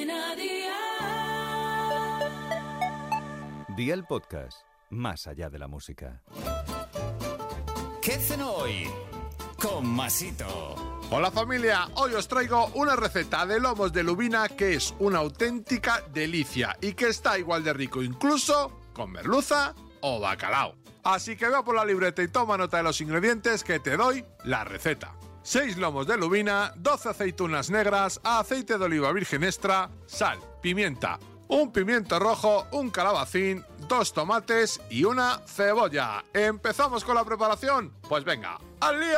[0.00, 0.70] Cadena Dial.
[3.76, 6.22] Día el podcast, más allá de la música.
[8.00, 8.88] ¿Qué hacen hoy?
[9.60, 10.74] Con Masito.
[11.10, 16.02] Hola familia, hoy os traigo una receta de lomos de lubina que es una auténtica
[16.12, 20.76] delicia y que está igual de rico incluso con merluza o bacalao.
[21.02, 24.24] Así que vea por la libreta y toma nota de los ingredientes que te doy
[24.44, 25.14] la receta.
[25.50, 31.18] 6 lomos de lubina, 12 aceitunas negras, aceite de oliva virgen extra, sal, pimienta,
[31.48, 36.24] un pimiento rojo, un calabacín, dos tomates y una cebolla.
[36.32, 37.92] ¿Empezamos con la preparación?
[38.08, 39.10] Pues venga, ¡al lío!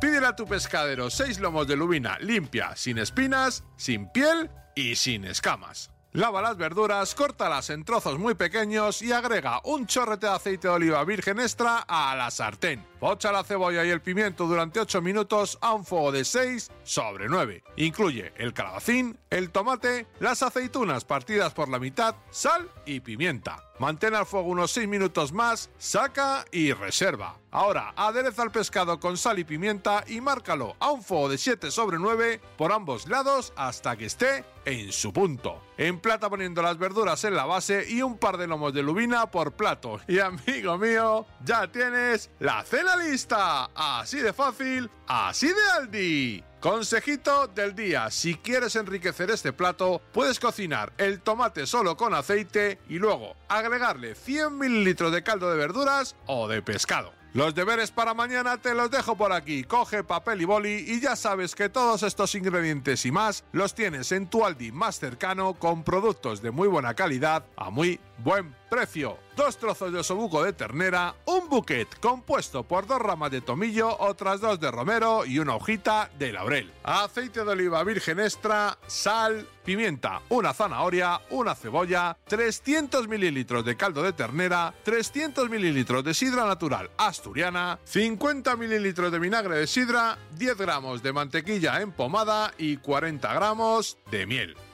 [0.00, 5.26] Pídele a tu pescadero 6 lomos de lubina limpia, sin espinas, sin piel y sin
[5.26, 5.90] escamas.
[6.12, 10.74] Lava las verduras, córtalas en trozos muy pequeños y agrega un chorrete de aceite de
[10.74, 12.84] oliva virgen extra a la sartén.
[12.98, 17.28] Pocha la cebolla y el pimiento durante 8 minutos a un fuego de 6 sobre
[17.28, 17.62] 9.
[17.76, 23.62] Incluye el calabacín, el tomate, las aceitunas partidas por la mitad, sal y pimienta.
[23.78, 27.36] Mantén al fuego unos 6 minutos más, saca y reserva.
[27.52, 31.70] Ahora, adereza el pescado con sal y pimienta y márcalo a un fuego de 7
[31.72, 35.60] sobre 9 por ambos lados hasta que esté en su punto.
[35.76, 39.52] Emplata poniendo las verduras en la base y un par de lomos de lubina por
[39.52, 40.00] plato.
[40.06, 43.70] Y amigo mío, ya tienes la cena lista.
[43.74, 46.44] Así de fácil, así de Aldi.
[46.60, 52.78] Consejito del día, si quieres enriquecer este plato, puedes cocinar el tomate solo con aceite
[52.86, 57.19] y luego agregarle 100 mililitros de caldo de verduras o de pescado.
[57.32, 59.62] Los deberes para mañana te los dejo por aquí.
[59.62, 64.10] Coge papel y boli y ya sabes que todos estos ingredientes y más los tienes
[64.10, 69.18] en tu Aldi más cercano con productos de muy buena calidad a muy buen precio.
[69.36, 74.40] Dos trozos de osobuco de ternera, un buquet compuesto por dos ramas de tomillo, otras
[74.40, 76.72] dos de romero y una hojita de laurel.
[76.84, 84.02] Aceite de oliva virgen extra, sal, pimienta, una zanahoria, una cebolla, 300 mililitros de caldo
[84.02, 90.56] de ternera, 300 mililitros de sidra natural asturiana, 50 mililitros de vinagre de sidra, 10
[90.56, 94.56] gramos de mantequilla en pomada y 40 gramos de miel.